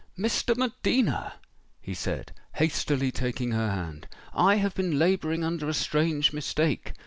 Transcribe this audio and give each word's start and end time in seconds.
"Miss 0.17 0.41
de 0.41 0.55
Medina!" 0.55 1.33
he 1.79 1.93
said, 1.93 2.31
hastily 2.55 3.11
taking 3.11 3.51
her 3.51 3.69
hand, 3.69 4.07
"I 4.33 4.55
have 4.55 4.73
been 4.73 4.97
labouring 4.97 5.43
under 5.43 5.69
a 5.69 5.75
strange 5.75 6.33
mistake. 6.33 6.93